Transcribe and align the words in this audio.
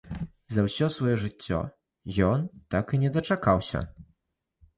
За 0.53 0.61
ўсё 0.67 0.87
сваё 0.95 1.13
жыццё 1.23 1.59
ён 2.29 2.47
так 2.75 2.85
і 2.97 3.01
не 3.05 3.13
дачакаўся. 3.19 3.85